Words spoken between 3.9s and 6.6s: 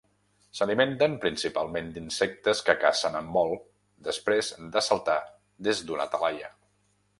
després de saltar des d'una talaia.